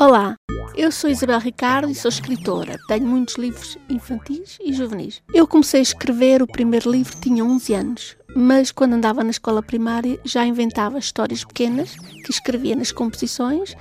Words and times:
Olá, 0.00 0.34
eu 0.74 0.90
sou 0.90 1.10
Isabel 1.10 1.38
Ricardo 1.38 1.90
e 1.90 1.94
sou 1.94 2.08
escritora. 2.08 2.78
Tenho 2.88 3.06
muitos 3.06 3.34
livros 3.34 3.76
infantis 3.86 4.56
e 4.62 4.72
juvenis. 4.72 5.22
Eu 5.34 5.46
comecei 5.46 5.80
a 5.80 5.82
escrever 5.82 6.40
o 6.42 6.46
primeiro 6.46 6.90
livro 6.90 7.14
tinha 7.20 7.44
11 7.44 7.74
anos, 7.74 8.16
mas 8.34 8.72
quando 8.72 8.94
andava 8.94 9.22
na 9.22 9.30
escola 9.30 9.62
primária 9.62 10.18
já 10.24 10.42
inventava 10.46 10.98
histórias 10.98 11.44
pequenas 11.44 11.94
que 12.24 12.30
escrevia 12.30 12.74
nas 12.74 12.90
composições 12.90 13.76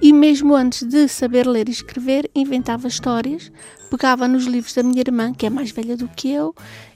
e 0.00 0.12
mesmo 0.12 0.54
antes 0.54 0.84
de 0.84 1.08
saber 1.08 1.46
ler 1.46 1.68
e 1.68 1.72
escrever 1.72 2.30
inventava 2.34 2.86
histórias, 2.86 3.50
pegava 3.90 4.28
nos 4.28 4.44
livros 4.44 4.74
da 4.74 4.82
minha 4.82 5.00
irmã, 5.00 5.32
que 5.32 5.46
é 5.46 5.50
mais 5.50 5.70
velha 5.70 5.96
do 5.96 6.08
que 6.08 6.30
eu, 6.30 6.54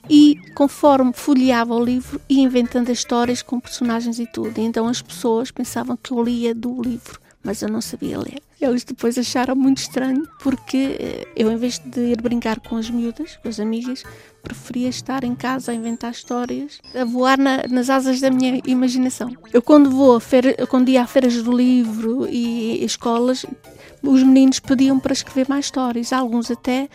e 0.09 0.37
conforme 0.55 1.11
folheava 1.13 1.73
o 1.73 1.83
livro 1.83 2.21
ia 2.29 2.41
inventando 2.41 2.91
as 2.91 2.99
histórias 2.99 3.41
com 3.41 3.59
personagens 3.59 4.19
e 4.19 4.25
tudo. 4.25 4.57
E 4.57 4.61
então 4.61 4.87
as 4.87 5.01
pessoas 5.01 5.51
pensavam 5.51 5.97
que 6.01 6.11
eu 6.11 6.23
lia 6.23 6.55
do 6.55 6.81
livro 6.81 7.22
mas 7.43 7.61
eu 7.61 7.69
não 7.69 7.81
sabia 7.81 8.17
ler. 8.17 8.41
Eles 8.59 8.83
depois 8.83 9.17
acharam 9.17 9.55
muito 9.55 9.79
estranho 9.79 10.25
porque 10.39 10.97
eh, 10.99 11.27
eu, 11.35 11.51
em 11.51 11.57
vez 11.57 11.79
de 11.79 11.99
ir 11.99 12.21
brincar 12.21 12.59
com 12.61 12.77
as 12.77 12.89
miúdas, 12.89 13.37
com 13.41 13.49
as 13.49 13.59
amigas, 13.59 14.03
preferia 14.41 14.87
estar 14.87 15.23
em 15.23 15.35
casa 15.35 15.71
a 15.71 15.75
inventar 15.75 16.11
histórias, 16.11 16.79
a 16.95 17.03
voar 17.03 17.37
na, 17.37 17.67
nas 17.67 17.89
asas 17.89 18.21
da 18.21 18.29
minha 18.29 18.61
imaginação. 18.65 19.35
Eu, 19.51 19.61
quando 19.61 19.91
vou 19.91 20.15
a 20.15 20.21
feira, 20.21 20.65
quando 20.67 20.89
ia 20.89 21.01
a 21.01 21.07
feiras 21.07 21.41
do 21.41 21.51
livro 21.51 22.25
e 22.29 22.83
escolas, 22.85 23.45
os 24.03 24.21
meninos 24.21 24.59
pediam 24.59 24.99
para 24.99 25.13
escrever 25.13 25.47
mais 25.47 25.65
histórias, 25.65 26.11
alguns 26.11 26.51
até 26.51 26.89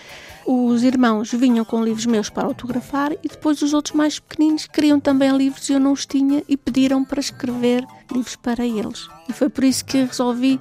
os 0.46 0.82
irmãos 0.82 1.32
vinham 1.32 1.64
com 1.64 1.82
livros 1.82 2.06
meus 2.06 2.28
para 2.28 2.46
autografar 2.46 3.12
e 3.12 3.28
depois 3.28 3.62
os 3.62 3.72
outros 3.72 3.94
mais 3.94 4.18
pequeninos 4.18 4.66
queriam 4.66 5.00
também 5.00 5.34
livros 5.36 5.68
e 5.68 5.72
eu 5.72 5.80
não 5.80 5.92
os 5.92 6.04
tinha 6.04 6.42
e 6.46 6.56
pediram 6.56 7.04
para 7.04 7.20
escrever 7.20 7.86
livros 8.12 8.36
para 8.36 8.64
eles. 8.64 9.08
E 9.28 9.32
foi 9.32 9.48
por 9.48 9.64
isso 9.64 9.84
que 9.84 10.04
resolvi 10.04 10.60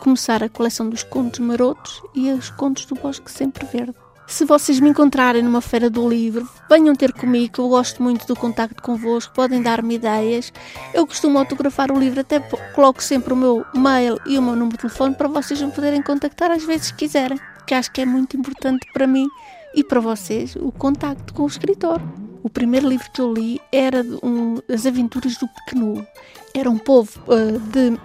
começar 0.00 0.42
a 0.42 0.48
coleção 0.48 0.90
dos 0.90 1.02
contos 1.02 1.40
marotos 1.40 2.02
e 2.14 2.30
os 2.30 2.50
contos 2.50 2.84
do 2.86 2.96
Bosque 2.96 3.30
Sempre 3.30 3.64
Verde. 3.64 4.03
Se 4.26 4.44
vocês 4.44 4.80
me 4.80 4.88
encontrarem 4.88 5.42
numa 5.42 5.60
feira 5.60 5.90
do 5.90 6.08
livro, 6.08 6.48
venham 6.68 6.94
ter 6.94 7.12
comigo, 7.12 7.60
eu 7.60 7.68
gosto 7.68 8.02
muito 8.02 8.26
do 8.26 8.34
contacto 8.34 8.82
convosco, 8.82 9.34
podem 9.34 9.60
dar-me 9.62 9.96
ideias. 9.96 10.52
Eu 10.94 11.06
costumo 11.06 11.38
autografar 11.38 11.92
o 11.92 11.98
livro, 11.98 12.20
até 12.20 12.40
coloco 12.74 13.02
sempre 13.02 13.34
o 13.34 13.36
meu 13.36 13.64
mail 13.74 14.18
e 14.26 14.38
o 14.38 14.42
meu 14.42 14.56
número 14.56 14.76
de 14.76 14.82
telefone 14.82 15.14
para 15.14 15.28
vocês 15.28 15.60
me 15.60 15.70
poderem 15.70 16.02
contactar 16.02 16.50
às 16.50 16.64
vezes 16.64 16.90
que 16.90 16.98
quiserem, 16.98 17.38
que 17.66 17.74
acho 17.74 17.92
que 17.92 18.00
é 18.00 18.06
muito 18.06 18.36
importante 18.36 18.86
para 18.92 19.06
mim 19.06 19.28
e 19.74 19.84
para 19.84 20.00
vocês 20.00 20.56
o 20.56 20.72
contacto 20.72 21.34
com 21.34 21.42
o 21.42 21.46
escritor. 21.46 22.00
O 22.42 22.48
primeiro 22.48 22.88
livro 22.88 23.10
que 23.12 23.20
eu 23.20 23.32
li 23.32 23.60
era 23.70 24.02
um, 24.22 24.58
As 24.72 24.86
Aventuras 24.86 25.36
do 25.36 25.48
Pequenu. 25.48 26.06
Era 26.54 26.70
um 26.70 26.78
povo 26.78 27.20
uh, 27.28 27.58
de 27.58 27.98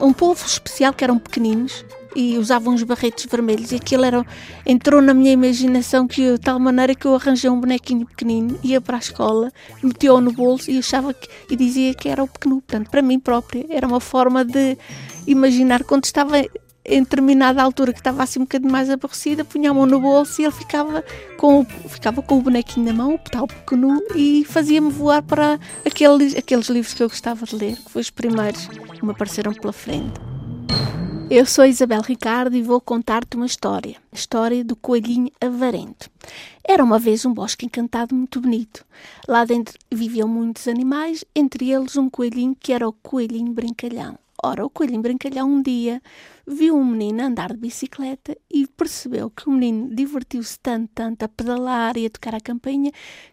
um 0.00 0.12
povo 0.12 0.44
especial 0.44 0.92
que 0.92 1.02
eram 1.02 1.18
pequeninos 1.18 1.84
e 2.14 2.38
usavam 2.38 2.74
uns 2.74 2.82
barretes 2.82 3.26
vermelhos 3.26 3.72
e 3.72 3.76
aquilo 3.76 4.04
era, 4.04 4.24
entrou 4.66 5.00
na 5.00 5.14
minha 5.14 5.32
imaginação 5.32 6.06
que 6.06 6.32
de 6.32 6.38
tal 6.38 6.58
maneira 6.58 6.94
que 6.94 7.06
eu 7.06 7.14
arranjei 7.14 7.50
um 7.50 7.60
bonequinho 7.60 8.06
pequenino, 8.06 8.58
ia 8.62 8.80
para 8.80 8.96
a 8.96 9.00
escola, 9.00 9.52
metia-o 9.82 10.20
no 10.20 10.32
bolso 10.32 10.70
e 10.70 10.78
achava 10.78 11.12
que 11.14 11.28
e 11.50 11.56
dizia 11.56 11.94
que 11.94 12.08
era 12.08 12.22
o 12.22 12.28
pequeno. 12.28 12.60
Portanto, 12.60 12.90
para 12.90 13.02
mim 13.02 13.18
própria 13.18 13.64
era 13.68 13.86
uma 13.86 14.00
forma 14.00 14.44
de 14.44 14.76
imaginar 15.26 15.84
quando 15.84 16.04
estava 16.04 16.38
em 16.88 17.02
determinada 17.02 17.62
altura 17.62 17.92
que 17.92 18.00
estava 18.00 18.22
assim 18.22 18.40
um 18.40 18.42
bocadinho 18.42 18.72
mais 18.72 18.88
aborrecida, 18.88 19.44
punha 19.44 19.70
a 19.70 19.74
mão 19.74 19.84
no 19.84 20.00
bolso 20.00 20.40
e 20.40 20.44
ele 20.44 20.54
ficava 20.54 21.04
com, 21.36 21.64
ficava 21.86 22.22
com 22.22 22.38
o 22.38 22.42
bonequinho 22.42 22.86
na 22.86 22.92
mão, 22.94 23.14
o 23.14 23.18
tal 23.18 23.46
pequeno, 23.46 24.00
e 24.14 24.44
fazia-me 24.44 24.90
voar 24.90 25.22
para 25.22 25.60
aqueles, 25.84 26.34
aqueles 26.34 26.68
livros 26.68 26.94
que 26.94 27.02
eu 27.02 27.08
gostava 27.08 27.44
de 27.44 27.54
ler, 27.54 27.76
que 27.76 27.90
foram 27.90 28.00
os 28.00 28.10
primeiros 28.10 28.66
que 28.66 29.04
me 29.04 29.10
apareceram 29.10 29.52
pela 29.52 29.72
frente. 29.72 30.27
Eu 31.30 31.44
sou 31.44 31.66
Isabel 31.66 32.00
Ricardo 32.00 32.56
e 32.56 32.62
vou 32.62 32.80
contar-te 32.80 33.36
uma 33.36 33.44
história. 33.44 33.96
A 34.10 34.14
história 34.14 34.64
do 34.64 34.74
coelhinho 34.74 35.30
avarento. 35.38 36.10
Era 36.64 36.82
uma 36.82 36.98
vez 36.98 37.26
um 37.26 37.34
bosque 37.34 37.66
encantado 37.66 38.14
muito 38.14 38.40
bonito. 38.40 38.82
Lá 39.28 39.44
dentro 39.44 39.78
viviam 39.92 40.26
muitos 40.26 40.66
animais, 40.66 41.26
entre 41.36 41.70
eles 41.70 41.96
um 41.96 42.08
coelhinho 42.08 42.56
que 42.58 42.72
era 42.72 42.88
o 42.88 42.94
coelhinho 42.94 43.52
brincalhão. 43.52 44.18
Ora, 44.40 44.64
o 44.64 44.70
coelhinho 44.70 45.02
brincalhão 45.02 45.50
um 45.50 45.60
dia 45.60 46.00
viu 46.46 46.76
um 46.76 46.84
menino 46.84 47.24
andar 47.24 47.52
de 47.52 47.58
bicicleta 47.58 48.36
e 48.48 48.68
percebeu 48.68 49.30
que 49.30 49.48
o 49.48 49.52
menino 49.52 49.92
divertiu-se 49.92 50.56
tanto, 50.60 50.88
tanto 50.94 51.24
a 51.24 51.28
pedalar 51.28 51.96
e 51.96 52.06
a 52.06 52.10
tocar 52.10 52.36
a 52.36 52.40
campainha 52.40 52.92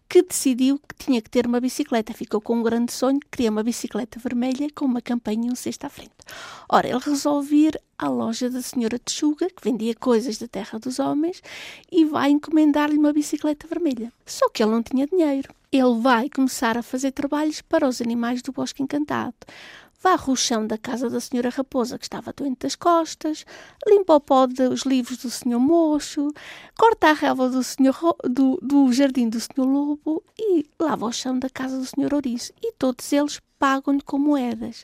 que 0.09 0.23
decidiu 0.23 0.79
que 0.79 1.05
tinha 1.05 1.21
que 1.21 1.29
ter 1.29 1.45
uma 1.45 1.61
bicicleta. 1.61 2.11
Ficou 2.11 2.41
com 2.41 2.57
um 2.57 2.63
grande 2.63 2.91
sonho, 2.91 3.19
queria 3.31 3.51
uma 3.51 3.61
bicicleta 3.61 4.19
vermelha 4.19 4.67
com 4.73 4.85
uma 4.85 4.99
campainha 4.99 5.49
e 5.49 5.51
um 5.51 5.55
cesto 5.55 5.85
à 5.85 5.89
frente. 5.89 6.11
Ora, 6.67 6.88
ele 6.88 6.99
resolve 6.99 7.55
ir 7.55 7.79
à 7.99 8.09
loja 8.09 8.49
da 8.49 8.63
senhora 8.63 8.97
Tchuga, 8.97 9.47
que 9.47 9.63
vendia 9.63 9.93
coisas 9.93 10.39
da 10.39 10.47
terra 10.47 10.79
dos 10.79 10.97
homens, 10.97 11.39
e 11.91 12.03
vai 12.03 12.31
encomendar-lhe 12.31 12.97
uma 12.97 13.13
bicicleta 13.13 13.67
vermelha. 13.67 14.11
Só 14.25 14.49
que 14.49 14.63
ele 14.63 14.72
não 14.72 14.81
tinha 14.81 15.05
dinheiro. 15.05 15.53
Ele 15.72 15.99
vai 15.99 16.29
começar 16.29 16.77
a 16.77 16.83
fazer 16.83 17.11
trabalhos 17.11 17.61
para 17.61 17.87
os 17.87 18.01
animais 18.01 18.41
do 18.41 18.51
Bosque 18.51 18.81
Encantado 18.81 19.35
varre 20.01 20.31
o 20.31 20.35
chão 20.35 20.66
da 20.66 20.78
casa 20.78 21.09
da 21.09 21.19
senhora 21.19 21.50
Raposa, 21.50 21.97
que 21.97 22.06
estava 22.06 22.33
doente 22.33 22.59
das 22.59 22.75
costas, 22.75 23.45
limpa 23.88 24.16
o 24.16 24.19
pó 24.19 24.47
dos 24.47 24.81
livros 24.83 25.17
do 25.17 25.29
senhor 25.29 25.59
Mocho, 25.59 26.31
corta 26.78 27.09
a 27.09 27.13
relva 27.13 27.50
do, 27.50 27.63
senhor, 27.63 27.97
do, 28.23 28.59
do 28.61 28.91
jardim 28.94 29.29
do 29.29 29.39
senhor 29.39 29.67
Lobo 29.67 30.23
e 30.38 30.66
lava 30.79 31.05
o 31.05 31.11
chão 31.11 31.38
da 31.39 31.50
casa 31.50 31.78
do 31.78 31.85
senhor 31.85 32.13
Ouriço. 32.13 32.53
E 32.61 32.72
todos 32.73 33.11
eles 33.11 33.41
pagam-lhe 33.57 34.01
com 34.01 34.19
moedas. 34.19 34.84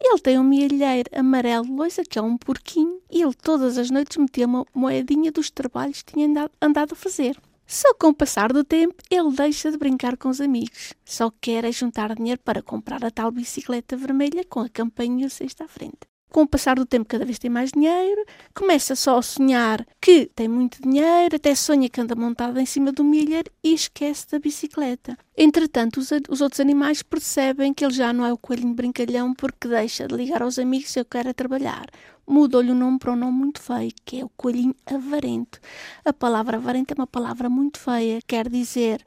Ele 0.00 0.18
tem 0.20 0.38
um 0.38 0.44
milheiro 0.44 1.08
amarelo 1.14 1.76
loisa, 1.76 2.02
que 2.02 2.18
é 2.18 2.22
um 2.22 2.36
porquinho, 2.36 3.00
e 3.10 3.22
ele 3.22 3.34
todas 3.34 3.78
as 3.78 3.90
noites 3.90 4.16
metia 4.16 4.46
uma 4.46 4.66
moedinha 4.74 5.30
dos 5.30 5.50
trabalhos 5.50 6.02
que 6.02 6.14
tinha 6.14 6.48
andado 6.60 6.92
a 6.92 6.96
fazer. 6.96 7.36
Só 7.66 7.92
com 7.94 8.08
o 8.08 8.14
passar 8.14 8.52
do 8.52 8.62
tempo 8.62 8.94
ele 9.10 9.32
deixa 9.32 9.70
de 9.72 9.76
brincar 9.76 10.16
com 10.16 10.28
os 10.28 10.40
amigos. 10.40 10.94
Só 11.04 11.32
quer 11.40 11.64
é 11.64 11.72
juntar 11.72 12.14
dinheiro 12.14 12.40
para 12.44 12.62
comprar 12.62 13.04
a 13.04 13.10
tal 13.10 13.32
bicicleta 13.32 13.96
vermelha 13.96 14.44
com 14.48 14.60
a 14.60 14.68
campanha 14.68 15.24
e 15.24 15.26
o 15.26 15.64
à 15.64 15.68
frente. 15.68 15.98
Com 16.30 16.42
o 16.42 16.46
passar 16.46 16.76
do 16.76 16.84
tempo, 16.84 17.08
cada 17.08 17.24
vez 17.24 17.38
tem 17.38 17.48
mais 17.48 17.70
dinheiro, 17.72 18.24
começa 18.52 18.94
só 18.94 19.18
a 19.18 19.22
sonhar 19.22 19.86
que 20.00 20.26
tem 20.34 20.48
muito 20.48 20.82
dinheiro, 20.82 21.36
até 21.36 21.54
sonha 21.54 21.88
que 21.88 22.00
anda 22.00 22.14
montado 22.14 22.58
em 22.60 22.66
cima 22.66 22.92
do 22.92 23.02
milheiro 23.02 23.50
e 23.64 23.72
esquece 23.72 24.28
da 24.30 24.38
bicicleta. 24.38 25.16
Entretanto, 25.36 25.98
os, 25.98 26.10
os, 26.28 26.40
outros 26.40 26.60
animais 26.60 27.02
percebem 27.02 27.72
que 27.72 27.84
ele 27.84 27.94
já 27.94 28.12
não 28.12 28.26
é 28.26 28.32
o 28.32 28.38
coelhinho 28.38 28.74
brincalhão 28.74 29.32
porque 29.34 29.68
deixa 29.68 30.06
de 30.06 30.14
ligar 30.14 30.42
aos 30.42 30.58
amigos 30.58 30.94
e 30.94 30.98
eu 30.98 31.04
quero 31.04 31.28
é 31.28 31.32
trabalhar 31.32 31.86
mudou-lhe 32.26 32.70
o 32.70 32.74
nome 32.74 32.98
para 32.98 33.12
um 33.12 33.16
nome 33.16 33.38
muito 33.38 33.60
feio, 33.60 33.92
que 34.04 34.20
é 34.20 34.24
o 34.24 34.28
coelhinho 34.30 34.74
avarento. 34.86 35.60
A 36.04 36.12
palavra 36.12 36.56
avarento 36.56 36.92
é 36.92 36.94
uma 36.94 37.06
palavra 37.06 37.48
muito 37.48 37.78
feia, 37.78 38.20
quer 38.26 38.48
dizer, 38.48 39.04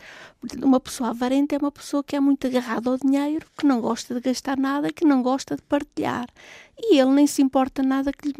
uma 0.63 0.79
pessoa 0.79 1.09
avarenta 1.09 1.55
é 1.55 1.57
uma 1.57 1.71
pessoa 1.71 2.03
que 2.03 2.15
é 2.15 2.19
muito 2.19 2.47
agarrada 2.47 2.89
ao 2.89 2.97
dinheiro, 2.97 3.45
que 3.57 3.65
não 3.65 3.81
gosta 3.81 4.15
de 4.15 4.21
gastar 4.21 4.57
nada, 4.57 4.91
que 4.91 5.05
não 5.05 5.21
gosta 5.21 5.55
de 5.55 5.61
partilhar. 5.63 6.27
E 6.77 6.97
ele 6.97 7.11
nem 7.11 7.27
se 7.27 7.41
importa 7.41 7.83
nada 7.83 8.13
que 8.13 8.29
lhe 8.29 8.35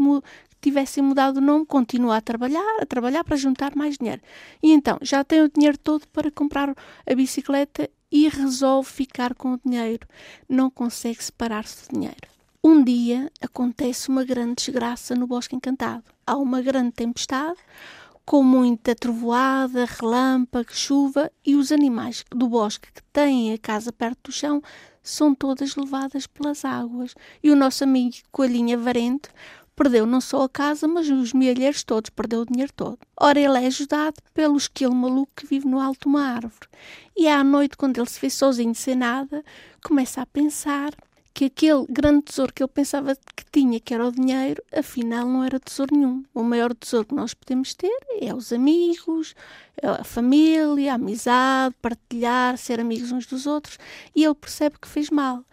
tivessem 0.62 1.04
mudado 1.04 1.38
o 1.38 1.42
nome, 1.42 1.66
continua 1.66 2.18
a 2.18 2.22
trabalhar, 2.22 2.82
a 2.82 2.86
trabalhar 2.86 3.24
para 3.24 3.36
juntar 3.36 3.76
mais 3.76 3.98
dinheiro. 3.98 4.22
E 4.62 4.72
então, 4.72 4.98
já 5.02 5.24
tem 5.24 5.42
o 5.42 5.50
dinheiro 5.50 5.78
todo 5.78 6.08
para 6.08 6.32
comprar 6.32 6.70
a 6.70 7.16
bicicleta 7.16 7.90
e 8.12 8.28
resolve 8.28 8.90
ficar 8.90 9.34
com 9.36 9.54
o 9.54 9.60
dinheiro. 9.64 10.08
Não 10.48 10.70
consegue 10.70 11.24
separar-se 11.24 11.88
do 11.88 11.94
dinheiro. 11.94 12.39
Um 12.62 12.84
dia 12.84 13.32
acontece 13.40 14.10
uma 14.10 14.26
grande 14.26 14.56
desgraça 14.56 15.16
no 15.16 15.26
Bosque 15.26 15.56
Encantado. 15.56 16.04
Há 16.28 16.36
uma 16.36 16.62
grande 16.62 16.92
tempestade, 16.92 17.58
com 18.26 18.44
muita 18.44 18.94
trovoada, 18.94 19.86
relâmpago, 19.86 20.74
chuva, 20.74 21.32
e 21.46 21.56
os 21.56 21.72
animais 21.72 22.26
do 22.30 22.50
bosque 22.50 22.92
que 22.92 23.02
têm 23.14 23.54
a 23.54 23.58
casa 23.58 23.94
perto 23.94 24.24
do 24.24 24.34
chão 24.34 24.62
são 25.02 25.34
todas 25.34 25.78
levadas 25.78 26.28
pelas 26.28 26.66
águas. 26.66 27.16
E 27.42 27.50
o 27.50 27.56
nosso 27.56 27.86
amigo 27.86 28.18
Coelhinho 28.30 28.78
Avarente 28.78 29.30
perdeu 29.74 30.06
não 30.06 30.20
só 30.20 30.44
a 30.44 30.50
casa, 30.50 30.86
mas 30.86 31.10
os 31.10 31.32
milheiros 31.32 31.86
todos, 31.86 32.10
perdeu 32.10 32.42
o 32.42 32.46
dinheiro 32.46 32.74
todo. 32.76 33.00
Ora, 33.18 33.40
ele 33.40 33.58
é 33.58 33.68
ajudado 33.68 34.22
pelo 34.34 34.58
esquilo 34.58 34.94
maluco 34.94 35.32
que 35.34 35.48
vive 35.48 35.66
no 35.66 35.80
alto 35.80 36.02
de 36.02 36.08
uma 36.08 36.26
árvore. 36.26 36.68
E 37.16 37.26
à 37.26 37.42
noite, 37.42 37.78
quando 37.78 37.98
ele 37.98 38.10
se 38.10 38.20
vê 38.20 38.30
sozinho 38.30 38.76
sem 38.76 38.96
nada, 38.96 39.46
começa 39.82 40.22
a 40.22 40.26
pensar 40.26 40.92
que 41.40 41.46
aquele 41.46 41.86
grande 41.88 42.24
tesouro 42.24 42.52
que 42.54 42.62
ele 42.62 42.68
pensava 42.68 43.16
que 43.16 43.46
tinha, 43.50 43.80
que 43.80 43.94
era 43.94 44.06
o 44.06 44.12
dinheiro, 44.12 44.62
afinal 44.74 45.26
não 45.26 45.42
era 45.42 45.58
tesouro 45.58 45.96
nenhum. 45.96 46.22
O 46.34 46.44
maior 46.44 46.76
tesouro 46.76 47.08
que 47.08 47.16
nós 47.16 47.34
podemos 47.34 47.74
ter 47.74 47.98
é 48.20 48.36
os 48.36 48.52
amigos, 48.52 49.34
a 49.82 50.04
família, 50.04 50.92
a 50.92 50.96
amizade, 50.96 51.74
partilhar, 51.82 52.58
ser 52.58 52.82
amigos 52.82 53.14
uns 53.14 53.26
dos 53.26 53.48
outros, 53.48 53.80
e 54.14 54.26
ele 54.26 54.36
percebe 54.36 54.76
que 54.82 54.88
fez 54.90 55.10
mal. 55.10 55.46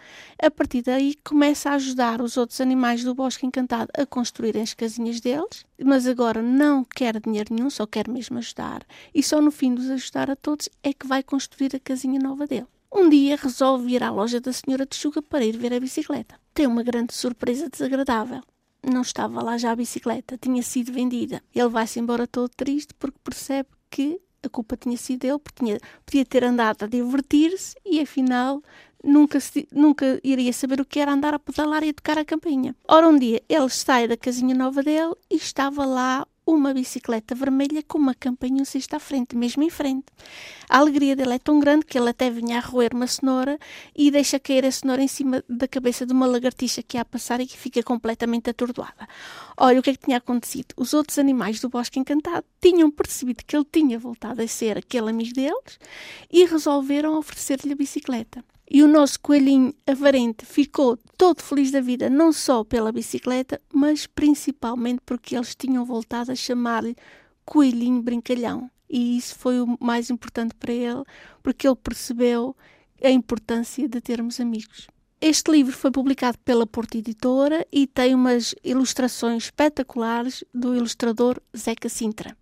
A 0.42 0.50
partir 0.50 0.82
daí 0.82 1.14
começa 1.22 1.70
a 1.70 1.74
ajudar 1.74 2.20
os 2.20 2.36
outros 2.36 2.60
animais 2.60 3.04
do 3.04 3.14
Bosque 3.14 3.46
Encantado 3.46 3.88
a 3.96 4.04
construírem 4.04 4.62
as 4.62 4.74
casinhas 4.74 5.20
deles, 5.20 5.64
mas 5.80 6.04
agora 6.08 6.42
não 6.42 6.82
quer 6.82 7.20
dinheiro 7.20 7.54
nenhum, 7.54 7.70
só 7.70 7.86
quer 7.86 8.08
mesmo 8.08 8.38
ajudar, 8.38 8.84
e 9.14 9.22
só 9.22 9.40
no 9.40 9.52
fim 9.52 9.72
de 9.72 9.82
os 9.82 9.90
ajudar 9.90 10.32
a 10.32 10.34
todos 10.34 10.68
é 10.82 10.92
que 10.92 11.06
vai 11.06 11.22
construir 11.22 11.76
a 11.76 11.78
casinha 11.78 12.18
nova 12.18 12.44
dele. 12.44 12.66
Um 12.92 13.08
dia 13.08 13.36
resolve 13.36 13.94
ir 13.94 14.02
à 14.02 14.10
loja 14.10 14.40
da 14.40 14.52
senhora 14.52 14.86
Texuga 14.86 15.20
para 15.22 15.44
ir 15.44 15.56
ver 15.56 15.72
a 15.74 15.80
bicicleta. 15.80 16.38
Tem 16.54 16.66
uma 16.66 16.82
grande 16.82 17.14
surpresa 17.14 17.68
desagradável. 17.68 18.42
Não 18.84 19.02
estava 19.02 19.42
lá 19.42 19.58
já 19.58 19.72
a 19.72 19.76
bicicleta, 19.76 20.38
tinha 20.38 20.62
sido 20.62 20.92
vendida. 20.92 21.42
Ele 21.54 21.68
vai-se 21.68 21.98
embora 21.98 22.26
todo 22.26 22.48
triste 22.48 22.94
porque 22.94 23.18
percebe 23.22 23.68
que 23.90 24.20
a 24.42 24.48
culpa 24.48 24.76
tinha 24.76 24.96
sido 24.96 25.20
dele, 25.20 25.38
porque 25.38 25.64
tinha, 25.64 25.78
podia 26.04 26.24
ter 26.24 26.44
andado 26.44 26.84
a 26.84 26.86
divertir-se 26.86 27.74
e 27.84 28.00
afinal 28.00 28.62
nunca, 29.02 29.38
nunca 29.72 30.20
iria 30.22 30.52
saber 30.52 30.80
o 30.80 30.84
que 30.84 31.00
era 31.00 31.12
andar 31.12 31.34
a 31.34 31.38
pedalar 31.38 31.82
e 31.82 31.90
a 31.90 31.94
tocar 31.94 32.18
a 32.18 32.24
campainha. 32.24 32.74
Ora, 32.88 33.08
um 33.08 33.18
dia 33.18 33.42
ele 33.48 33.68
sai 33.68 34.08
da 34.08 34.16
casinha 34.16 34.54
nova 34.54 34.82
dele 34.82 35.14
e 35.30 35.36
estava 35.36 35.84
lá 35.84 36.26
uma 36.46 36.72
bicicleta 36.72 37.34
vermelha 37.34 37.82
com 37.82 37.98
uma 37.98 38.14
campainha 38.14 38.62
à 38.92 38.98
frente, 39.00 39.34
mesmo 39.36 39.64
em 39.64 39.70
frente. 39.70 40.06
A 40.68 40.78
alegria 40.78 41.16
dele 41.16 41.34
é 41.34 41.38
tão 41.38 41.58
grande 41.58 41.84
que 41.84 41.98
ele 41.98 42.08
até 42.08 42.30
vinha 42.30 42.58
a 42.58 42.60
roer 42.60 42.94
uma 42.94 43.08
cenoura 43.08 43.58
e 43.94 44.10
deixa 44.12 44.38
cair 44.38 44.64
a 44.64 44.70
cenoura 44.70 45.02
em 45.02 45.08
cima 45.08 45.42
da 45.48 45.66
cabeça 45.66 46.06
de 46.06 46.12
uma 46.12 46.26
lagartixa 46.26 46.82
que 46.82 46.96
há 46.96 47.00
a 47.00 47.04
passar 47.04 47.40
e 47.40 47.46
que 47.46 47.58
fica 47.58 47.82
completamente 47.82 48.48
atordoada. 48.48 49.08
Olha 49.56 49.80
o 49.80 49.82
que 49.82 49.90
é 49.90 49.94
que 49.94 50.04
tinha 50.04 50.18
acontecido. 50.18 50.74
Os 50.76 50.94
outros 50.94 51.18
animais 51.18 51.60
do 51.60 51.68
Bosque 51.68 51.98
Encantado 51.98 52.46
tinham 52.60 52.90
percebido 52.90 53.44
que 53.44 53.56
ele 53.56 53.66
tinha 53.70 53.98
voltado 53.98 54.40
a 54.40 54.46
ser 54.46 54.78
aquele 54.78 55.10
amigo 55.10 55.34
deles 55.34 55.80
e 56.30 56.44
resolveram 56.44 57.18
oferecer-lhe 57.18 57.72
a 57.72 57.76
bicicleta. 57.76 58.44
E 58.68 58.82
o 58.82 58.88
nosso 58.88 59.20
coelhinho 59.20 59.72
avarente 59.86 60.44
ficou 60.44 60.98
todo 61.16 61.40
feliz 61.40 61.70
da 61.70 61.80
vida, 61.80 62.10
não 62.10 62.32
só 62.32 62.64
pela 62.64 62.90
bicicleta, 62.90 63.60
mas 63.72 64.06
principalmente 64.06 65.00
porque 65.06 65.36
eles 65.36 65.54
tinham 65.54 65.84
voltado 65.84 66.32
a 66.32 66.34
chamar-lhe 66.34 66.96
Coelhinho 67.44 68.02
Brincalhão. 68.02 68.68
E 68.90 69.16
isso 69.16 69.36
foi 69.36 69.60
o 69.60 69.76
mais 69.80 70.10
importante 70.10 70.54
para 70.54 70.72
ele, 70.72 71.04
porque 71.42 71.66
ele 71.66 71.76
percebeu 71.76 72.56
a 73.02 73.10
importância 73.10 73.88
de 73.88 74.00
termos 74.00 74.40
amigos. 74.40 74.88
Este 75.20 75.50
livro 75.50 75.72
foi 75.72 75.90
publicado 75.90 76.36
pela 76.38 76.66
Porta 76.66 76.98
Editora 76.98 77.66
e 77.72 77.86
tem 77.86 78.14
umas 78.14 78.54
ilustrações 78.64 79.44
espetaculares 79.44 80.44
do 80.52 80.74
ilustrador 80.74 81.40
Zeca 81.56 81.88
Sintra. 81.88 82.34